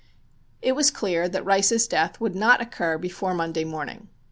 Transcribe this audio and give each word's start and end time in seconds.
It 0.63 0.71
was 0.71 0.89
clear 0.89 1.29
that 1.29 1.45
Rice's 1.45 1.87
death 1.87 2.19
would 2.19 2.33
not 2.33 2.59
occur 2.59 2.97
before 2.97 3.35
Monday 3.35 3.65
morning. 3.65 4.09